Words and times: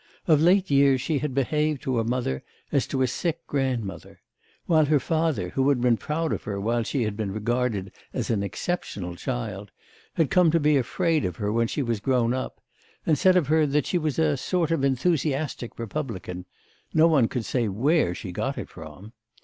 Of 0.25 0.41
late 0.41 0.71
years 0.71 0.99
she 0.99 1.19
had 1.19 1.35
behaved 1.35 1.83
to 1.83 1.97
her 1.97 2.03
mother 2.03 2.41
as 2.71 2.87
to 2.87 3.03
a 3.03 3.07
sick 3.07 3.45
grandmother; 3.45 4.19
while 4.65 4.85
her 4.85 4.99
father, 4.99 5.49
who 5.49 5.69
had 5.69 5.79
been 5.79 5.95
proud 5.95 6.33
of 6.33 6.41
her 6.45 6.59
while 6.59 6.81
she 6.81 7.03
had 7.03 7.15
been 7.15 7.31
regarded 7.31 7.91
as 8.11 8.31
an 8.31 8.41
exceptional 8.41 9.15
child, 9.15 9.69
had 10.15 10.31
come 10.31 10.49
to 10.49 10.59
be 10.59 10.75
afraid 10.75 11.23
of 11.23 11.35
her 11.35 11.53
when 11.53 11.67
she 11.67 11.83
was 11.83 11.99
grown 11.99 12.33
up, 12.33 12.61
and 13.05 13.19
said 13.19 13.37
of 13.37 13.45
her 13.49 13.67
that 13.67 13.85
she 13.85 13.99
was 13.99 14.17
a 14.17 14.37
sort 14.37 14.71
of 14.71 14.83
enthusiastic 14.83 15.77
republican 15.77 16.45
no 16.95 17.05
one 17.07 17.27
could 17.27 17.45
say 17.45 17.67
where 17.67 18.15
she 18.15 18.31
got 18.31 18.57
it 18.57 18.69
from. 18.69 19.13